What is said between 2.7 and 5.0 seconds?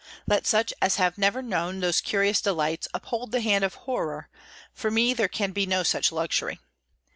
uphold the hand of horror—for